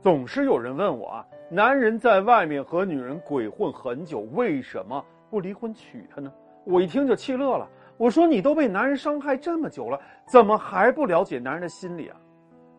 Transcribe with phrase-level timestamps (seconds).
[0.00, 6.32] 总是有人问我啊，男人在外面和女人鬼混很久，为什么不离婚娶她呢？
[6.64, 7.68] 我一听就气乐了。
[7.96, 12.16] 我说你都被男人伤害这么久了，怎么还不了解男人的心理啊？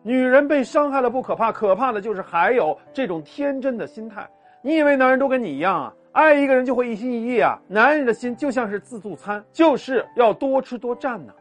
[0.02, 4.26] 女人被伤害了不可怕，可怕的就是还有这种天真的心态。
[4.62, 5.94] 你以为男人都跟你一样啊？
[6.12, 7.60] 爱一个人就会一心一意啊？
[7.68, 11.34] 男人的心就像是自助餐，就是要多吃多占呢。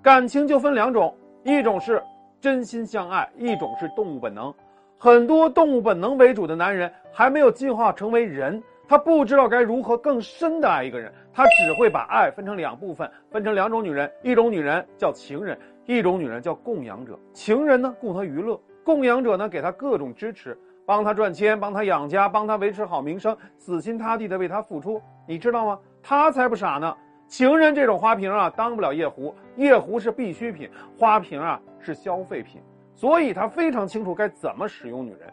[0.00, 1.12] 感情就分两种，
[1.42, 2.00] 一种是
[2.40, 4.54] 真心相爱，一种是动物本能。
[4.98, 17.18] 很多动物本能为主的男人还没有进化成为人，他不知道该如何更深的爱一个人，他只会把爱分成两部分，分成两种女人，一种女人叫情人，一种女人叫供养者。
[17.34, 25.00] 情人呢供他娱乐，供养者呢给他各种支持，帮他赚钱，帮他养家，帮他维持好名声，死心塌地的为他付出。
[25.28, 25.78] 你知道吗？
[26.02, 26.96] 他才不傻呢。
[27.28, 32.62] 情人这种花瓶啊，当不了夜壶，夜壶是必需品，花瓶啊是消费品。
[32.96, 35.32] 所以他非常清楚该怎么使用女人，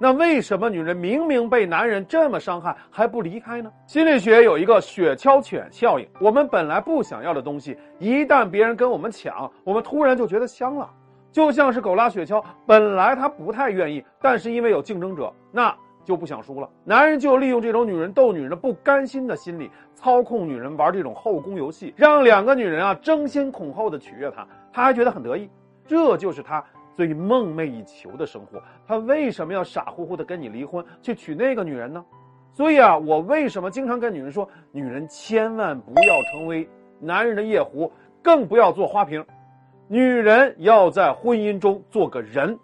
[0.00, 3.72] 那为什么女人明明被男人这么伤害还不离开呢？
[3.86, 10.90] 心理学有一个雪橇犬效应，我们本来不想要的东西，一旦别人跟我们抢，我们突然就觉得香了，
[11.30, 15.72] 就像是狗拉雪橇，本来他不太愿意，但是因为有竞争者，那
[16.04, 16.68] 就不想输了。
[16.82, 25.48] 男人就利用这种女人逗女人的不甘心的心理，操控女人玩这种后宫游戏，让两个女人啊争先恐后的取悦他，他还觉得很得意，
[25.86, 26.62] 这就是他。
[26.96, 32.04] 最梦寐以求的生活，他为什么要傻乎乎的跟你离婚，去娶那个女人呢？
[32.52, 36.68] 所以啊，我为什么经常跟女人说，女人千万不要成为
[37.00, 37.90] 男人的夜壶，
[38.22, 39.24] 更不要做花瓶。
[39.88, 42.56] 女人要在婚姻中做个人。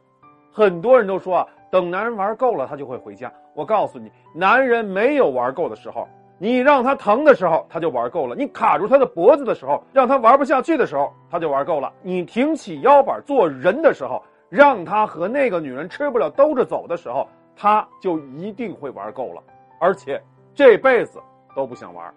[0.53, 3.33] 很多人都说啊，等男人玩够了，他就会回家。
[3.55, 6.07] 我告诉你，男人没有玩够的时候。
[6.43, 19.43] 你让他疼的时候，他就玩够了；你卡住他的脖子的时候，让他玩不下去的时候，他就玩够了；你挺起腰板做人的时候，让他和那个女人吃不了兜着走的时候，他就一定会玩够了，
[19.79, 20.19] 而且
[20.55, 21.21] 这辈子
[21.55, 22.11] 都不想玩。